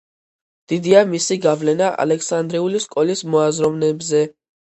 დიდია 0.71 1.03
მისი 1.11 1.37
გავლენა 1.43 1.89
ალექსანდრიული 2.07 2.83
სკოლის 2.87 3.23
მოაზროვნეებზე. 3.37 4.25